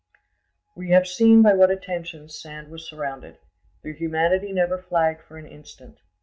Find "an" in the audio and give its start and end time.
5.37-5.45